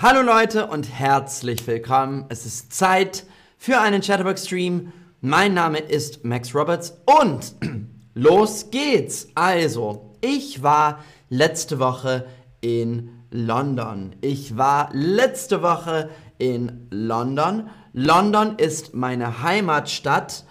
Hallo 0.00 0.22
Leute 0.22 0.68
und 0.68 0.88
herzlich 0.88 1.66
willkommen. 1.66 2.26
Es 2.28 2.46
ist 2.46 2.72
Zeit 2.72 3.24
für 3.56 3.80
einen 3.80 4.00
Chatterbox 4.00 4.46
Stream. 4.46 4.92
Mein 5.20 5.54
Name 5.54 5.80
ist 5.80 6.24
Max 6.24 6.54
Roberts 6.54 6.96
und 7.20 7.56
los 8.14 8.70
geht's. 8.70 9.26
Also, 9.34 10.14
ich 10.20 10.62
war 10.62 11.00
letzte 11.30 11.80
Woche 11.80 12.28
in 12.60 13.10
London. 13.32 14.14
Ich 14.20 14.56
war 14.56 14.88
letzte 14.92 15.62
Woche 15.62 16.10
in 16.38 16.86
London. 16.90 17.68
London 17.92 18.54
ist 18.56 18.94
meine 18.94 19.42
Heimatstadt. 19.42 20.44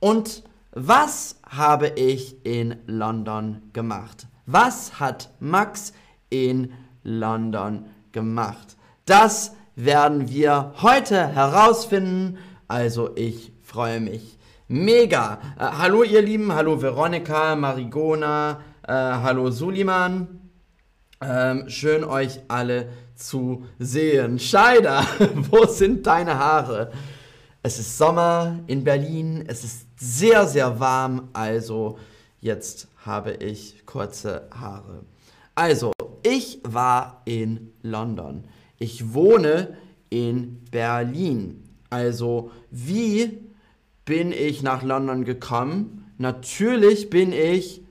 Und 0.00 0.42
was 0.72 1.36
habe 1.48 1.90
ich 1.90 2.44
in 2.44 2.74
London 2.86 3.70
gemacht? 3.72 4.26
Was 4.46 4.98
hat 4.98 5.30
Max 5.38 5.92
in 6.28 6.72
London 7.04 7.84
gemacht? 8.10 8.76
Das 9.10 9.56
werden 9.74 10.28
wir 10.28 10.72
heute 10.82 11.26
herausfinden. 11.34 12.38
Also 12.68 13.10
ich 13.16 13.52
freue 13.60 13.98
mich 13.98 14.38
mega. 14.68 15.40
Äh, 15.58 15.64
hallo 15.78 16.04
ihr 16.04 16.22
Lieben, 16.22 16.54
hallo 16.54 16.80
Veronika, 16.80 17.56
Marigona, 17.56 18.60
äh, 18.86 18.92
hallo 18.92 19.50
Suliman. 19.50 20.52
Ähm, 21.20 21.68
schön 21.68 22.04
euch 22.04 22.38
alle 22.46 22.88
zu 23.16 23.66
sehen. 23.80 24.38
Scheider, 24.38 25.04
wo 25.50 25.66
sind 25.66 26.06
deine 26.06 26.38
Haare? 26.38 26.92
Es 27.64 27.80
ist 27.80 27.98
Sommer 27.98 28.60
in 28.68 28.84
Berlin, 28.84 29.44
es 29.48 29.64
ist 29.64 29.88
sehr, 29.96 30.46
sehr 30.46 30.78
warm, 30.78 31.30
also 31.32 31.98
jetzt 32.40 32.86
habe 33.04 33.32
ich 33.32 33.84
kurze 33.86 34.48
Haare. 34.54 35.02
Also, 35.56 35.90
ich 36.22 36.60
war 36.62 37.22
in 37.24 37.72
London. 37.82 38.44
Ich 38.80 39.14
wohne 39.14 39.76
in 40.08 40.64
Berlin. 40.72 41.62
Also, 41.90 42.50
wie 42.72 43.38
bin 44.04 44.32
ich 44.32 44.62
nach 44.64 44.82
London 44.82 45.24
gekommen? 45.24 46.12
Natürlich 46.18 47.10
bin 47.10 47.32
ich 47.32 47.82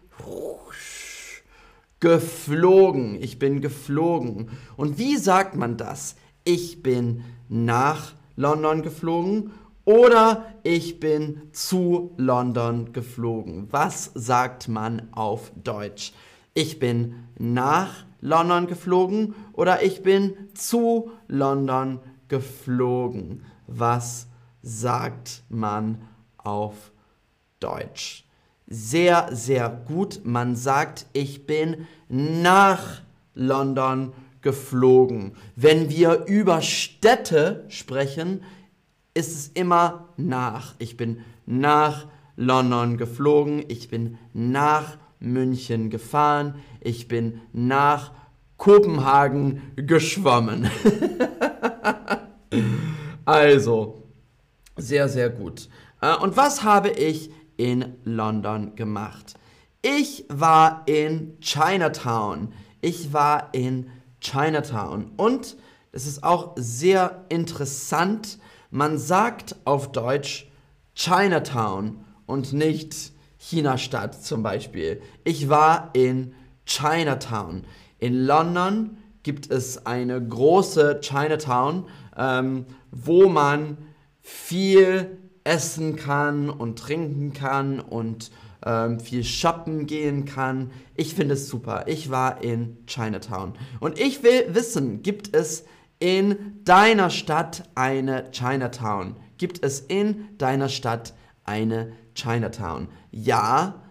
geflogen. 1.99 3.21
Ich 3.21 3.39
bin 3.39 3.61
geflogen. 3.61 4.49
Und 4.77 4.97
wie 4.97 5.17
sagt 5.17 5.55
man 5.55 5.77
das? 5.77 6.15
Ich 6.43 6.81
bin 6.81 7.23
nach 7.49 8.13
London 8.35 8.81
geflogen 8.81 9.51
oder 9.85 10.45
ich 10.63 10.99
bin 10.99 11.41
zu 11.51 12.13
London 12.17 12.93
geflogen. 12.93 13.67
Was 13.71 14.11
sagt 14.13 14.67
man 14.67 15.07
auf 15.11 15.51
Deutsch? 15.63 16.13
Ich 16.53 16.79
bin 16.79 17.15
nach 17.37 18.05
London 18.21 18.67
geflogen 18.67 19.35
oder 19.53 19.83
ich 19.83 20.03
bin 20.03 20.35
zu 20.53 21.11
London 21.27 21.99
geflogen. 22.27 23.43
Was 23.67 24.27
sagt 24.61 25.43
man 25.49 26.01
auf 26.37 26.91
Deutsch? 27.59 28.25
Sehr, 28.67 29.29
sehr 29.31 29.69
gut. 29.69 30.21
Man 30.23 30.55
sagt, 30.55 31.07
ich 31.13 31.47
bin 31.47 31.87
nach 32.07 33.01
London 33.33 34.13
geflogen. 34.41 35.33
Wenn 35.55 35.89
wir 35.89 36.25
über 36.27 36.61
Städte 36.61 37.65
sprechen, 37.67 38.43
ist 39.13 39.35
es 39.35 39.47
immer 39.49 40.09
nach. 40.17 40.75
Ich 40.79 40.97
bin 40.97 41.21
nach 41.45 42.07
London 42.35 42.97
geflogen, 42.97 43.65
ich 43.67 43.89
bin 43.89 44.17
nach 44.33 44.97
München 45.19 45.89
gefahren, 45.89 46.55
ich 46.81 47.07
bin 47.07 47.41
nach 47.51 48.11
Kopenhagen 48.57 49.73
geschwommen. 49.75 50.69
also, 53.25 54.03
sehr, 54.77 55.09
sehr 55.09 55.29
gut. 55.29 55.69
Äh, 56.01 56.15
und 56.17 56.37
was 56.37 56.63
habe 56.63 56.89
ich 56.89 57.31
in 57.57 57.95
London 58.03 58.75
gemacht? 58.75 59.33
Ich 59.81 60.25
war 60.29 60.83
in 60.87 61.37
Chinatown. 61.39 62.53
Ich 62.81 63.13
war 63.13 63.53
in 63.53 63.89
Chinatown. 64.21 65.11
Und 65.17 65.57
es 65.91 66.05
ist 66.05 66.23
auch 66.23 66.53
sehr 66.55 67.25
interessant, 67.29 68.39
man 68.71 68.97
sagt 68.97 69.55
auf 69.65 69.91
Deutsch 69.91 70.49
Chinatown 70.95 72.05
und 72.25 72.53
nicht 72.53 73.13
China-Stadt 73.39 74.21
zum 74.23 74.43
Beispiel. 74.43 75.01
Ich 75.23 75.49
war 75.49 75.89
in 75.93 76.33
Chinatown. 76.65 77.63
In 77.97 78.25
London 78.25 78.97
gibt 79.23 79.49
es 79.49 79.85
eine 79.85 80.21
große 80.23 80.99
Chinatown, 81.01 81.85
ähm, 82.15 82.65
wo 82.91 83.27
man 83.27 83.77
viel 84.21 85.17
essen 85.43 85.95
kann 85.95 86.49
und 86.49 86.77
trinken 86.77 87.33
kann 87.33 87.79
und 87.79 88.31
ähm, 88.65 88.99
viel 88.99 89.23
shoppen 89.23 89.85
gehen 89.85 90.25
kann. 90.25 90.71
Ich 90.95 91.15
finde 91.15 91.33
es 91.33 91.47
super. 91.47 91.85
Ich 91.87 92.09
war 92.09 92.43
in 92.43 92.85
Chinatown. 92.85 93.53
Und 93.79 93.99
ich 93.99 94.21
will 94.21 94.53
wissen, 94.53 95.01
gibt 95.01 95.35
es 95.35 95.65
in 95.99 96.63
deiner 96.65 97.09
Stadt 97.09 97.69
eine 97.75 98.31
Chinatown? 98.31 99.15
Gibt 99.37 99.63
es 99.63 99.79
in 99.79 100.37
deiner 100.37 100.69
Stadt 100.69 101.13
eine 101.43 101.85
Chinatown? 101.87 102.08
Ja, 103.11 103.81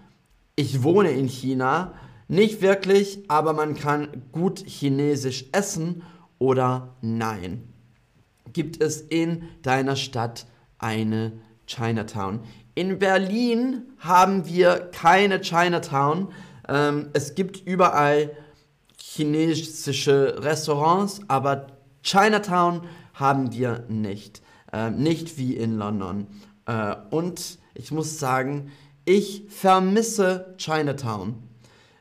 ich 0.56 0.82
wohne 0.82 1.10
in 1.10 1.28
China. 1.28 1.94
Nicht 2.28 2.60
wirklich, 2.60 3.20
aber 3.28 3.52
man 3.52 3.74
kann 3.74 4.22
gut 4.32 4.62
chinesisch 4.66 5.46
essen 5.52 6.02
oder 6.38 6.96
nein. 7.00 7.72
Gibt 8.52 8.82
es 8.82 9.00
in 9.00 9.44
deiner 9.62 9.96
Stadt 9.96 10.46
eine 10.78 11.32
Chinatown? 11.66 12.40
In 12.74 12.98
Berlin 12.98 13.82
haben 13.98 14.46
wir 14.46 14.90
keine 14.92 15.40
Chinatown. 15.40 16.28
Ähm, 16.68 17.08
es 17.12 17.34
gibt 17.34 17.66
überall 17.66 18.30
chinesische 19.00 20.36
Restaurants, 20.42 21.20
aber 21.28 21.68
Chinatown 22.02 22.82
haben 23.14 23.52
wir 23.52 23.84
nicht. 23.88 24.42
Äh, 24.72 24.90
nicht 24.90 25.38
wie 25.38 25.56
in 25.56 25.78
London. 25.78 26.26
Äh, 26.66 26.94
und 27.10 27.58
ich 27.78 27.92
muss 27.92 28.18
sagen, 28.18 28.72
ich 29.04 29.44
vermisse 29.48 30.54
Chinatown. 30.58 31.42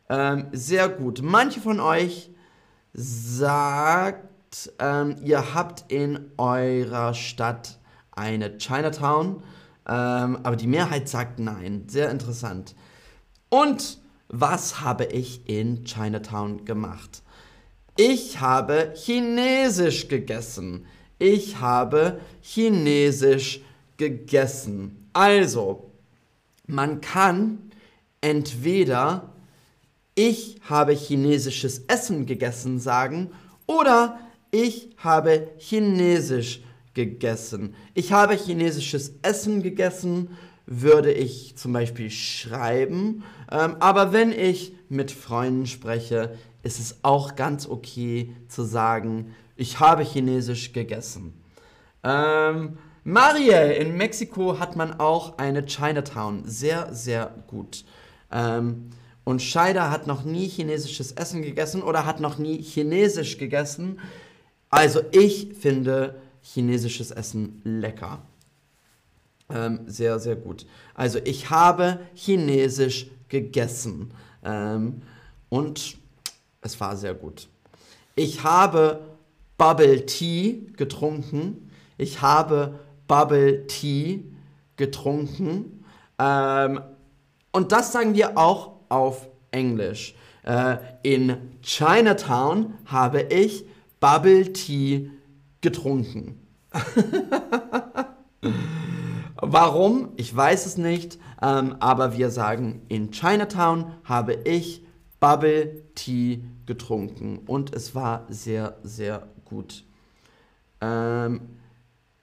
Ähm, 0.09 0.47
sehr 0.51 0.89
gut. 0.89 1.21
Manche 1.21 1.61
von 1.61 1.79
euch 1.79 2.31
sagt, 2.93 4.73
ähm, 4.79 5.15
ihr 5.23 5.53
habt 5.53 5.91
in 5.91 6.31
eurer 6.38 7.13
Stadt 7.13 7.79
eine 8.11 8.57
Chinatown, 8.57 9.43
ähm, 9.88 10.39
aber 10.43 10.55
die 10.55 10.67
Mehrheit 10.67 11.07
sagt 11.07 11.39
nein. 11.39 11.83
Sehr 11.88 12.09
interessant. 12.09 12.75
Und 13.49 13.99
was 14.27 14.81
habe 14.81 15.05
ich 15.05 15.47
in 15.47 15.85
Chinatown 15.85 16.65
gemacht? 16.65 17.21
Ich 17.95 18.39
habe 18.41 18.94
Chinesisch 18.95 20.07
gegessen. 20.07 20.88
Ich 21.19 21.59
habe 21.59 22.19
Chinesisch 22.41 23.61
gegessen. 23.97 25.06
Also, 25.17 25.94
man 26.67 27.01
kann 27.01 27.72
entweder 28.22 29.33
ich 30.13 30.59
habe 30.69 30.94
chinesisches 30.94 31.79
Essen 31.88 32.28
gegessen 32.28 32.79
sagen 32.79 33.31
oder 33.66 34.19
ich 34.51 34.91
habe 34.97 35.50
Chinesisch 35.57 36.61
gegessen. 36.94 37.73
Ich 37.95 38.11
habe 38.11 38.35
chinesisches 38.35 39.16
Essen 39.23 39.63
gegessen, 39.63 40.38
würde 40.67 41.11
ich 41.11 41.57
zum 41.57 41.73
Beispiel 41.73 42.11
schreiben. 42.11 43.23
Ähm, 43.51 43.77
aber 43.79 44.13
wenn 44.13 44.31
ich 44.31 44.73
mit 44.88 45.09
Freunden 45.09 45.65
spreche, 45.65 46.38
ist 46.62 46.80
es 46.80 47.00
auch 47.01 47.36
ganz 47.36 47.68
okay 47.68 48.36
zu 48.50 48.62
sagen, 48.62 49.33
ich 49.56 49.80
habe 49.80 50.03
Chinesisch 50.03 50.74
gegessen. 50.74 51.33
Ähm, 52.03 52.77
Mariel, 53.09 53.71
in 53.71 53.95
Mexiko 53.95 54.59
hat 54.59 54.75
man 54.75 55.00
auch 55.00 55.38
eine 55.38 55.65
Chinatown. 55.65 56.44
Sehr, 56.44 56.94
sehr 56.94 57.33
gut. 57.48 57.86
Ähm, 58.30 58.89
und 59.24 59.42
Scheida 59.42 59.92
hat 59.92 60.07
noch 60.07 60.25
nie 60.25 60.45
chinesisches 60.50 61.13
Essen 61.13 61.42
gegessen 61.42 61.83
oder 61.83 62.06
hat 62.06 62.19
noch 62.19 62.38
nie 62.38 62.62
Chinesisch 62.62 63.38
gegessen. 63.38 64.01
Also 64.69 65.04
ich 65.13 65.54
finde 65.54 66.19
chinesisches 66.42 67.12
Essen 67.12 67.62
lecker. 67.63 68.24
Ähm, 69.50 69.80
sehr, 69.86 70.19
sehr 70.19 70.36
gut. 70.36 70.65
Also 70.94 71.19
ich 71.24 71.50
habe 71.50 72.01
Chinesisch 72.13 73.10
gegessen. 73.30 74.12
Ähm, 74.44 75.01
und 75.48 75.98
es 76.60 76.77
war 76.81 76.98
sehr 76.98 77.13
gut. 77.13 77.48
Ich 78.18 78.44
habe 78.44 79.00
Bubble 79.57 80.06
Tea 80.06 80.68
getrunken. 80.75 81.71
Ich 81.98 82.21
habe 82.21 82.81
Bubble 83.07 83.68
Tea 83.68 84.24
getrunken. 84.75 85.83
Ähm, 86.19 86.81
und 87.51 87.71
das 87.71 87.92
sagen 87.92 88.13
wir 88.15 88.38
auch 88.38 88.74
auf 88.89 89.27
Englisch. 89.51 90.15
Äh, 90.44 90.77
in 91.04 91.57
Chinatown 91.62 92.74
habe 92.86 93.21
ich 93.21 93.65
Bubble 94.00 94.54
Tea 94.54 95.09
getrunken. 95.62 96.48
Warum? 99.42 100.13
Ich 100.18 100.36
weiß 100.36 100.65
es 100.65 100.77
nicht, 100.77 101.19
ähm, 101.42 101.75
aber 101.80 102.18
wir 102.18 102.30
sagen, 102.30 102.81
in 102.88 103.12
Chinatown 103.12 103.94
habe 104.03 104.33
ich 104.33 104.83
Bubble 105.19 105.83
Tea 105.95 106.44
getrunken 106.65 107.39
und 107.48 107.75
es 107.75 107.95
war 107.95 108.25
sehr, 108.30 108.77
sehr 108.83 109.27
gut. 109.45 109.83
Ähm, 110.81 111.42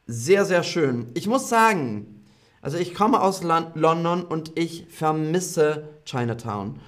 sehr, 0.07 0.45
sehr 0.45 0.63
schön. 0.63 1.11
Ich 1.15 1.27
muss 1.27 1.49
sagen, 1.49 2.25
also 2.61 2.79
ich 2.79 2.95
komme 2.95 3.21
aus 3.21 3.43
London 3.43 4.25
und 4.25 4.59
ich 4.59 4.87
vermisse 4.89 5.89
Chinatown. 6.05 6.81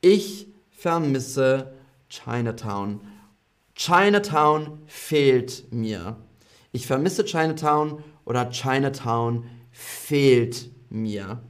Ich 0.00 0.48
vermisse 0.70 1.74
Chinatown. 2.08 3.00
Chinatown 3.74 4.82
fehlt 4.86 5.72
mir. 5.72 6.16
Ich 6.72 6.86
vermisse 6.86 7.24
Chinatown 7.24 8.02
oder 8.24 8.50
Chinatown 8.50 9.44
fehlt 9.70 10.70
mir. 10.90 11.42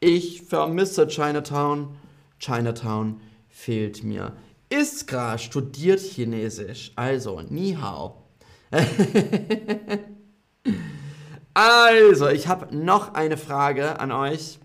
Ich 0.00 0.42
vermisse 0.42 1.06
Chinatown. 1.08 1.96
Chinatown 2.38 3.20
fehlt 3.48 4.04
mir. 4.04 4.36
Iskra 4.68 5.38
studiert 5.38 6.00
Chinesisch, 6.00 6.92
also 6.96 7.40
Ni 7.40 7.74
Hao. 7.80 8.22
also, 11.56 12.28
ich 12.28 12.48
habe 12.48 12.76
noch 12.76 13.14
eine 13.14 13.38
Frage 13.38 13.98
an 13.98 14.12
euch. 14.12 14.58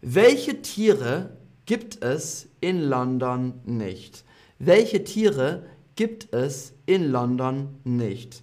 Welche 0.00 0.62
Tiere 0.62 1.36
gibt 1.66 2.02
es 2.02 2.48
in 2.62 2.80
London 2.80 3.60
nicht? 3.66 4.24
Welche 4.58 5.04
Tiere 5.04 5.66
gibt 5.96 6.32
es 6.32 6.72
in 6.86 7.10
London 7.10 7.78
nicht? 7.84 8.42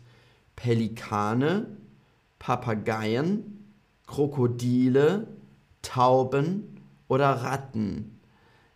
Pelikane, 0.55 1.65
Papageien, 2.37 3.65
Krokodile, 4.05 5.25
Tauben 5.81 6.79
oder 7.07 7.31
Ratten? 7.31 8.19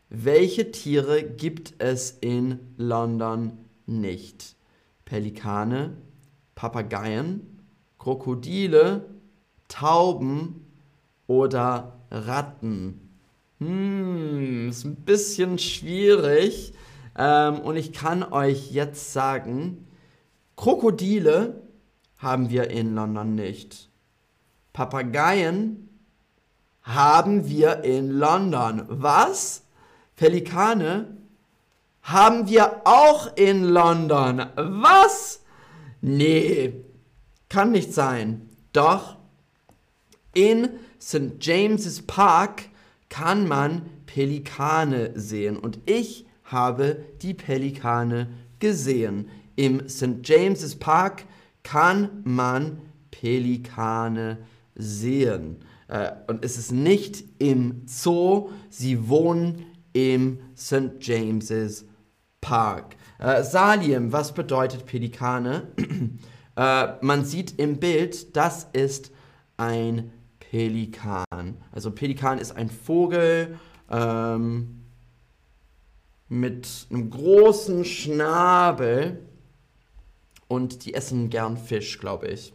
Welche 0.09 0.71
Tiere 0.71 1.21
gibt 1.21 1.75
es 1.77 2.17
in 2.21 2.59
London 2.77 3.59
nicht? 3.85 4.55
Pelikane, 5.05 5.95
Papageien, 6.55 7.50
Krokodile, 8.01 9.06
Tauben 9.68 10.65
oder 11.27 12.00
Ratten? 12.09 13.12
Hm, 13.59 14.69
ist 14.69 14.86
ein 14.86 14.95
bisschen 14.95 15.59
schwierig. 15.59 16.74
Ähm, 17.15 17.59
und 17.59 17.75
ich 17.75 17.94
kann 17.94 18.24
euch 18.24 18.71
jetzt 18.71 19.13
sagen, 19.13 19.86
Krokodile 20.56 21.62
haben 22.18 22.50
wir 22.50 22.71
in 22.71 22.95
London 22.95 23.36
nicht. 23.36 23.88
Papageien 24.74 25.88
haben 26.81 27.48
wir 27.48 27.83
in 27.83 28.09
London. 28.09 28.83
Was? 28.88 29.62
Pelikane 30.15 31.18
haben 32.01 32.50
wir 32.50 32.81
auch 32.86 33.38
in 33.38 33.63
London. 33.63 34.48
Was? 34.56 35.44
Nee, 36.01 36.83
kann 37.51 37.74
nicht 37.74 37.94
sein. 37.94 38.50
Doch, 38.71 39.18
in 40.33 40.69
St. 41.01 41.33
James's 41.42 42.01
Park 42.01 42.63
kann 43.09 43.45
man 43.45 43.81
Pelikane 44.06 45.12
sehen. 45.15 45.57
Und 45.57 45.80
ich 45.86 46.25
habe 46.45 47.03
die 47.21 47.33
Pelikane 47.33 48.30
gesehen. 48.59 49.27
Im 49.57 49.89
St. 49.89 50.19
James's 50.24 50.77
Park 50.77 51.25
kann 51.62 52.21
man 52.24 52.80
Pelikane 53.12 54.38
sehen. 54.75 55.57
Äh, 55.89 56.12
und 56.27 56.45
es 56.45 56.57
ist 56.57 56.71
nicht 56.71 57.25
im 57.39 57.81
Zoo, 57.86 58.51
sie 58.69 59.09
wohnen 59.09 59.65
im 59.92 60.39
St. 60.56 60.94
James's 61.01 61.86
Park. 62.39 62.95
Äh, 63.19 63.44
Salim, 63.44 64.13
was 64.13 64.33
bedeutet 64.33 64.86
Pelikane? 64.86 65.68
äh, 66.62 66.94
man 67.02 67.25
sieht 67.25 67.60
im 67.60 67.80
Bild, 67.80 68.36
das 68.38 68.68
ist 68.72 69.12
ein 69.58 70.12
Pelikan. 70.40 71.25
Also 71.72 71.90
Pelikan 71.90 72.38
ist 72.38 72.52
ein 72.52 72.69
Vogel 72.69 73.58
ähm, 73.90 74.84
mit 76.30 76.86
einem 76.92 77.10
großen 77.10 77.84
Schnabel 77.84 79.25
und 80.48 80.86
die 80.86 80.94
essen 80.94 81.31
gern 81.31 81.58
Fisch, 81.58 81.98
glaube 81.98 82.28
ich. 82.28 82.54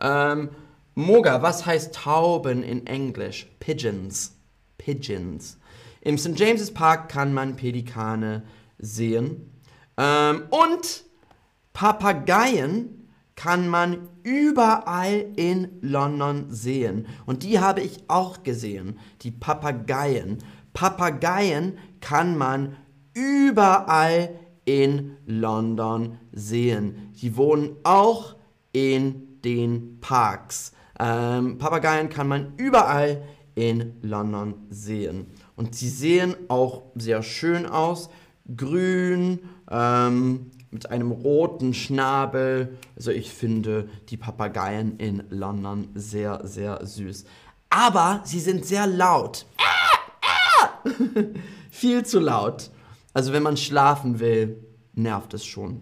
Ähm, 0.00 0.50
Moga, 0.96 1.40
was 1.40 1.66
heißt 1.66 1.94
Tauben 1.94 2.64
in 2.64 2.84
Englisch? 2.88 3.46
Pigeons. 3.60 4.34
Pigeons. 4.76 5.56
Im 6.00 6.18
St. 6.18 6.36
James's 6.36 6.74
Park 6.74 7.10
kann 7.10 7.32
man 7.32 7.54
Pelikane 7.54 8.42
sehen. 8.78 9.52
Ähm, 9.96 10.42
und 10.50 11.04
Papageien 11.72 12.95
kann 13.36 13.68
man 13.68 14.08
überall 14.22 15.26
in 15.36 15.68
London 15.82 16.46
sehen. 16.48 17.06
Und 17.26 17.42
die 17.42 17.60
habe 17.60 17.82
ich 17.82 18.04
auch 18.08 18.42
gesehen, 18.42 18.98
die 19.22 19.30
Papageien. 19.30 20.38
Papageien 20.72 21.78
kann 22.00 22.36
man 22.36 22.76
überall 23.14 24.30
in 24.64 25.16
London 25.26 26.18
sehen. 26.32 27.12
Die 27.20 27.36
wohnen 27.36 27.76
auch 27.84 28.36
in 28.72 29.40
den 29.44 30.00
Parks. 30.00 30.72
Ähm, 30.98 31.58
Papageien 31.58 32.08
kann 32.08 32.28
man 32.28 32.54
überall 32.56 33.22
in 33.54 33.94
London 34.02 34.54
sehen. 34.70 35.26
Und 35.56 35.74
sie 35.74 35.88
sehen 35.88 36.34
auch 36.48 36.84
sehr 36.94 37.22
schön 37.22 37.66
aus. 37.66 38.10
Grün, 38.54 39.40
ähm, 39.70 40.50
mit 40.76 40.90
einem 40.90 41.10
roten 41.10 41.72
Schnabel. 41.72 42.76
Also 42.96 43.10
ich 43.10 43.30
finde 43.30 43.88
die 44.10 44.18
Papageien 44.18 44.98
in 44.98 45.22
London 45.30 45.88
sehr, 45.94 46.46
sehr 46.46 46.84
süß. 46.84 47.24
Aber 47.70 48.20
sie 48.24 48.40
sind 48.40 48.66
sehr 48.66 48.86
laut. 48.86 49.46
Viel 51.70 52.04
zu 52.04 52.20
laut. 52.20 52.70
Also 53.14 53.32
wenn 53.32 53.42
man 53.42 53.56
schlafen 53.56 54.20
will, 54.20 54.62
nervt 54.92 55.32
es 55.32 55.46
schon. 55.46 55.80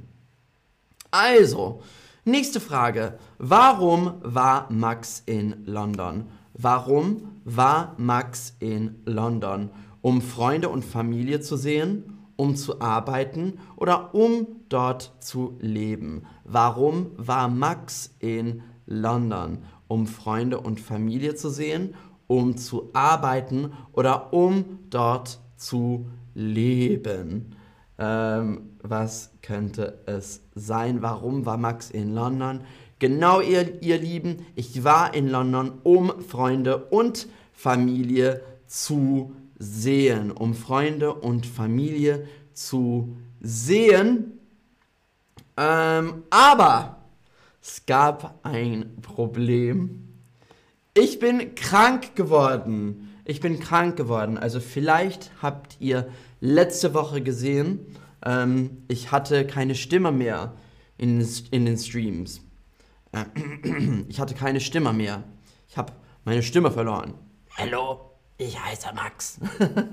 Also, 1.10 1.82
nächste 2.24 2.60
Frage. 2.60 3.18
Warum 3.38 4.14
war 4.22 4.70
Max 4.70 5.24
in 5.26 5.66
London? 5.66 6.28
Warum 6.52 7.40
war 7.44 7.96
Max 7.98 8.54
in 8.60 9.02
London? 9.06 9.70
Um 10.02 10.22
Freunde 10.22 10.68
und 10.68 10.84
Familie 10.84 11.40
zu 11.40 11.56
sehen? 11.56 12.13
Um 12.36 12.56
zu 12.56 12.80
arbeiten 12.80 13.58
oder 13.76 14.14
um 14.14 14.46
dort 14.68 15.12
zu 15.20 15.56
leben. 15.60 16.22
Warum 16.44 17.10
war 17.16 17.48
Max 17.48 18.14
in 18.18 18.62
London? 18.86 19.58
Um 19.88 20.06
Freunde 20.06 20.60
und 20.60 20.80
Familie 20.80 21.34
zu 21.34 21.50
sehen, 21.50 21.94
um 22.26 22.56
zu 22.56 22.90
arbeiten 22.94 23.72
oder 23.92 24.32
um 24.32 24.78
dort 24.90 25.40
zu 25.56 26.06
leben. 26.34 27.54
Ähm, 27.98 28.70
was 28.82 29.32
könnte 29.42 30.00
es 30.06 30.42
sein? 30.54 31.02
Warum 31.02 31.46
war 31.46 31.58
Max 31.58 31.90
in 31.90 32.14
London? 32.14 32.62
Genau, 32.98 33.40
ihr, 33.40 33.82
ihr 33.82 33.98
Lieben, 33.98 34.46
ich 34.54 34.82
war 34.84 35.14
in 35.14 35.28
London, 35.28 35.72
um 35.82 36.20
Freunde 36.22 36.86
und 36.86 37.28
Familie 37.52 38.40
zu 38.66 39.32
leben 39.32 39.43
sehen, 39.58 40.30
um 40.30 40.54
Freunde 40.54 41.14
und 41.14 41.46
Familie 41.46 42.26
zu 42.52 43.16
sehen. 43.40 44.38
Ähm, 45.56 46.24
aber 46.30 47.04
es 47.62 47.86
gab 47.86 48.40
ein 48.42 48.96
Problem. 49.02 50.08
Ich 50.94 51.18
bin 51.18 51.54
krank 51.54 52.14
geworden. 52.14 53.10
Ich 53.24 53.40
bin 53.40 53.58
krank 53.58 53.96
geworden. 53.96 54.38
Also 54.38 54.60
vielleicht 54.60 55.30
habt 55.40 55.76
ihr 55.80 56.08
letzte 56.40 56.94
Woche 56.94 57.22
gesehen, 57.22 57.80
ähm, 58.24 58.84
ich 58.88 59.12
hatte 59.12 59.46
keine 59.46 59.74
Stimme 59.74 60.12
mehr 60.12 60.54
in, 60.98 61.26
in 61.50 61.66
den 61.66 61.78
Streams. 61.78 62.40
Äh, 63.12 63.24
ich 64.08 64.20
hatte 64.20 64.34
keine 64.34 64.60
Stimme 64.60 64.92
mehr. 64.92 65.24
Ich 65.68 65.76
habe 65.76 65.92
meine 66.24 66.42
Stimme 66.42 66.70
verloren. 66.70 67.14
Hallo? 67.56 68.13
Ich 68.44 68.62
heiße 68.62 68.88
Max. 68.94 69.38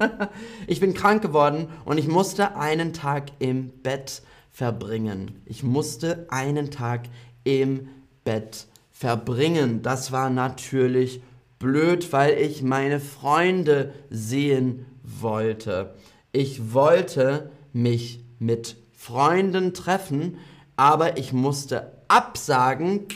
ich 0.68 0.80
bin 0.80 0.94
krank 0.94 1.22
geworden 1.22 1.68
und 1.86 1.98
ich 1.98 2.08
musste 2.08 2.56
einen 2.56 2.94
Tag 2.94 3.32
im 3.40 3.70
Bett 3.82 4.22
verbringen. 4.52 5.42
Ich 5.46 5.64
musste 5.64 6.28
einen 6.30 6.72
Tag 6.72 7.04
im 7.44 7.88
Bett 8.24 8.68
verbringen. 8.92 9.82
Das 9.82 10.12
war 10.12 10.30
natürlich 10.30 11.22
blöd, 11.60 12.12
weil 12.12 12.38
ich 12.38 12.62
meine 12.62 13.00
Freunde 13.00 13.94
sehen 14.10 14.86
wollte. 15.04 15.96
Ich 16.32 16.74
wollte 16.74 17.52
mich 17.74 18.24
mit 18.40 18.76
Freunden 18.92 19.74
treffen, 19.74 20.38
aber 20.76 21.18
ich 21.18 21.34
musste 21.34 21.92
absagen, 22.08 23.08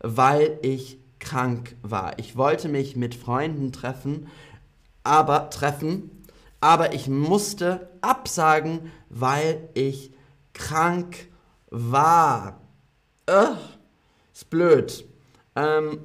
weil 0.00 0.58
ich 0.62 0.98
krank 1.18 1.76
war. 1.82 2.18
Ich 2.18 2.36
wollte 2.36 2.68
mich 2.68 2.96
mit 2.96 3.14
Freunden 3.14 3.72
treffen, 3.72 4.28
aber 5.08 5.48
treffen, 5.48 6.10
aber 6.60 6.92
ich 6.92 7.08
musste 7.08 7.88
absagen, 8.02 8.92
weil 9.08 9.70
ich 9.72 10.12
krank 10.52 11.28
war. 11.70 12.60
Ugh, 13.28 13.56
ist 14.34 14.50
blöd. 14.50 15.06
Ähm, 15.56 15.98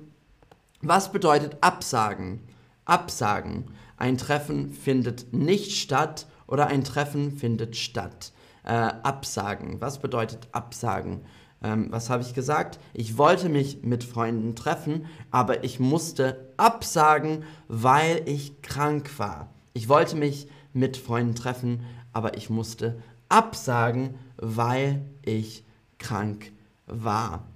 was 0.81 1.11
bedeutet 1.11 1.57
absagen? 1.59 2.47
Absagen. 2.85 3.65
Ein 3.97 4.17
Treffen 4.17 4.71
findet 4.71 5.33
nicht 5.33 5.77
statt 5.77 6.25
oder 6.47 6.67
ein 6.67 6.85
Treffen 6.85 7.31
findet 7.31 7.75
statt. 7.75 8.31
Äh, 8.63 8.71
absagen. 8.71 9.81
Was 9.81 9.99
bedeutet 9.99 10.47
absagen? 10.53 11.25
Ähm, 11.63 11.87
was 11.89 12.09
habe 12.09 12.21
ich 12.21 12.33
gesagt? 12.33 12.79
Ich 12.93 13.17
wollte 13.17 13.49
mich 13.49 13.83
mit 13.83 14.03
Freunden 14.03 14.55
treffen, 14.55 15.05
aber 15.31 15.63
ich 15.63 15.79
musste 15.79 16.53
absagen, 16.57 17.45
weil 17.67 18.21
ich 18.25 18.61
krank 18.61 19.17
war. 19.17 19.49
Ich 19.73 19.87
wollte 19.89 20.15
mich 20.15 20.47
mit 20.73 20.97
Freunden 20.97 21.35
treffen, 21.35 21.85
aber 22.11 22.37
ich 22.37 22.49
musste 22.49 23.01
absagen, 23.29 24.15
weil 24.37 25.01
ich 25.23 25.63
krank 25.97 26.51
war. 26.85 27.47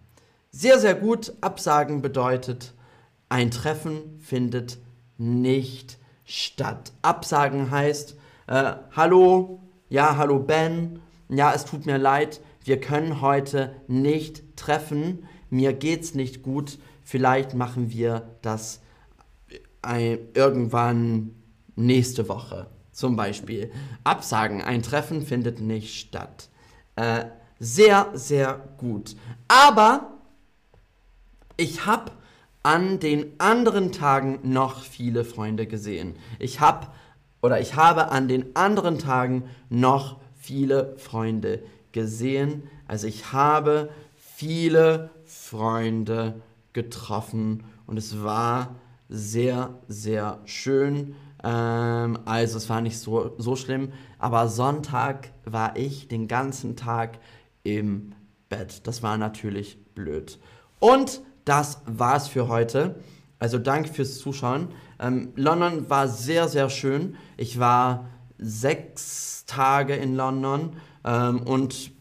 Sehr, 0.52 0.80
sehr 0.80 0.96
gut. 0.96 1.34
Absagen 1.42 2.02
bedeutet, 2.02 2.74
ein 3.30 3.52
Treffen 3.52 4.20
findet 4.20 4.80
nicht 5.18 5.98
statt. 6.24 6.94
Absagen 7.02 7.72
heißt, 7.72 8.16
äh, 8.48 8.74
hallo, 8.96 9.60
ja, 9.90 10.18
hallo 10.18 10.40
Ben, 10.40 11.02
ja, 11.30 11.54
es 11.54 11.66
tut 11.66 11.86
mir 11.86 11.98
leid, 11.98 12.40
wir 12.68 12.82
können 12.82 13.22
heute 13.22 13.76
nicht 13.88 14.58
treffen, 14.58 15.26
mir 15.50 15.72
geht's 15.72 16.14
nicht 16.14 16.44
gut, 16.44 16.80
vielleicht 17.02 17.54
machen 17.54 17.92
wir 17.92 18.28
das 18.42 18.82
ein, 19.82 20.20
irgendwann 20.34 21.32
nächste 21.78 22.28
Woche. 22.28 22.68
Zum 22.92 23.16
Beispiel 23.16 23.72
Absagen, 24.04 24.62
ein 24.62 24.84
Treffen 24.84 25.22
findet 25.22 25.62
nicht 25.62 25.98
statt. 25.98 26.50
Äh, 26.98 27.26
sehr, 27.58 28.10
sehr 28.14 28.60
gut. 28.78 29.16
Aber 29.48 30.18
ich 31.56 31.86
habe 31.86 32.12
an 32.64 33.00
den 33.00 33.40
anderen 33.40 33.94
Tagen 33.94 34.40
noch 34.44 34.84
viele 34.84 35.24
Freunde 35.24 35.68
gesehen. 35.68 36.18
Ich 36.38 36.60
habe 36.60 36.88
oder 37.42 37.62
ich 37.62 37.76
habe 37.76 38.10
an 38.10 38.28
den 38.28 38.58
anderen 38.58 39.00
Tagen 39.00 39.44
noch 39.70 40.20
viele 40.36 40.98
Freunde 40.98 41.64
gesehen. 41.98 42.62
Also 42.86 43.08
ich 43.08 43.34
habe 43.34 43.90
viele 44.16 45.10
Freunde 45.26 46.42
getroffen 46.72 47.64
und 47.88 47.98
es 47.98 48.22
war 48.22 48.76
sehr, 49.10 49.74
sehr 49.88 50.40
schön. 50.46 51.16
Ähm, 51.44 52.20
also 52.26 52.58
es 52.58 52.70
war 52.70 52.82
nicht 52.82 53.00
so, 53.00 53.34
so 53.40 53.56
schlimm, 53.56 53.94
aber 54.20 54.48
Sonntag 54.48 55.32
war 55.44 55.76
ich 55.76 56.08
den 56.08 56.28
ganzen 56.28 56.76
Tag 56.76 57.18
im 57.64 58.14
Bett. 58.48 58.86
Das 58.86 59.02
war 59.02 59.18
natürlich 59.18 59.84
blöd. 59.96 60.38
Und 60.80 61.22
das 61.46 61.82
war's 61.88 62.28
für 62.28 62.48
heute. 62.48 63.00
Also 63.40 63.58
danke 63.58 63.92
fürs 63.92 64.20
Zuschauen. 64.20 64.68
Ähm, 65.00 65.30
London 65.36 65.90
war 65.90 66.08
sehr, 66.08 66.48
sehr 66.48 66.70
schön. 66.70 67.16
Ich 67.38 67.58
war 67.58 68.06
sechs 68.38 69.46
Tage 69.48 69.96
in 69.96 70.16
London 70.16 70.74
ähm, 71.08 71.42
und 71.42 71.92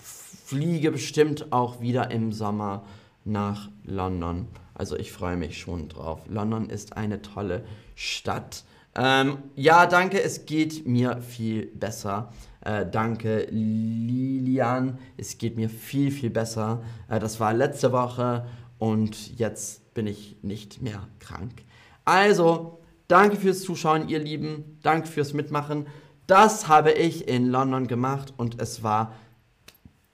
fliege 0.00 0.92
bestimmt 0.92 1.52
auch 1.52 1.80
wieder 1.80 2.10
im 2.10 2.32
Sommer 2.32 2.84
nach 3.24 3.70
London. 3.84 4.46
Also 4.74 4.96
ich 4.96 5.12
freue 5.12 5.36
mich 5.36 5.58
schon 5.58 5.88
drauf. 5.88 6.20
London 6.28 6.70
ist 6.70 6.96
eine 6.96 7.22
tolle 7.22 7.64
Stadt. 7.94 8.64
Ähm, 8.96 9.38
ja, 9.56 9.86
danke, 9.86 10.22
es 10.22 10.46
geht 10.46 10.86
mir 10.86 11.20
viel 11.20 11.66
besser. 11.66 12.32
Äh, 12.60 12.86
danke, 12.86 13.48
Lilian. 13.50 14.98
Es 15.16 15.38
geht 15.38 15.56
mir 15.56 15.68
viel, 15.68 16.10
viel 16.10 16.30
besser. 16.30 16.82
Äh, 17.08 17.18
das 17.18 17.40
war 17.40 17.52
letzte 17.52 17.92
Woche 17.92 18.46
und 18.78 19.36
jetzt 19.38 19.94
bin 19.94 20.06
ich 20.06 20.36
nicht 20.42 20.80
mehr 20.80 21.08
krank. 21.18 21.64
Also, 22.04 22.80
danke 23.08 23.36
fürs 23.36 23.62
Zuschauen, 23.62 24.08
ihr 24.08 24.18
Lieben. 24.18 24.78
Danke 24.82 25.08
fürs 25.08 25.32
Mitmachen. 25.32 25.86
Das 26.26 26.68
habe 26.68 26.92
ich 26.92 27.28
in 27.28 27.48
London 27.48 27.86
gemacht 27.86 28.32
und 28.36 28.60
es 28.60 28.82
war 28.82 29.14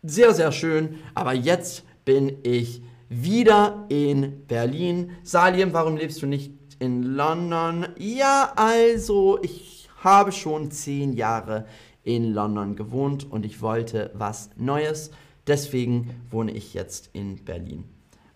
sehr, 0.03 0.35
sehr 0.35 0.53
schön. 0.53 0.99
Aber 1.15 1.33
jetzt 1.33 1.85
bin 2.05 2.39
ich 2.43 2.83
wieder 3.09 3.87
in 3.89 4.47
Berlin. 4.47 5.13
Salim, 5.23 5.73
warum 5.73 5.97
lebst 5.97 6.23
du 6.23 6.27
nicht 6.27 6.53
in 6.79 7.03
London? 7.03 7.87
Ja, 7.99 8.53
also, 8.57 9.39
ich 9.43 9.89
habe 9.99 10.33
schon 10.33 10.71
zehn 10.71 11.13
Jahre 11.13 11.67
in 12.03 12.33
London 12.33 12.77
gewohnt 12.77 13.31
und 13.31 13.45
ich 13.45 13.61
wollte 13.61 14.11
was 14.15 14.51
Neues. 14.57 15.11
Deswegen 15.47 16.11
wohne 16.31 16.53
ich 16.53 16.75
jetzt 16.75 17.11
in 17.13 17.45
Berlin. 17.45 17.85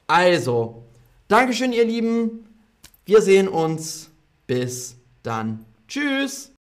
Also, 0.07 0.85
Dankeschön, 1.28 1.73
ihr 1.73 1.87
Lieben. 1.87 2.47
Wir 3.07 3.23
sehen 3.23 3.49
uns. 3.49 4.11
Bis 4.47 4.97
dann. 5.23 5.64
Tschüss. 5.88 6.53